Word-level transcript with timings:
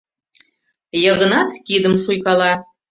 —Йыгнат 1.03 1.51
кидым 1.65 1.95
шуйкала. 2.03 2.51